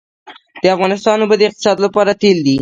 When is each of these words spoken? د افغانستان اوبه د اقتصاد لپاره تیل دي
د 0.63 0.65
افغانستان 0.75 1.17
اوبه 1.19 1.35
د 1.37 1.43
اقتصاد 1.49 1.77
لپاره 1.85 2.17
تیل 2.21 2.37
دي 2.47 2.57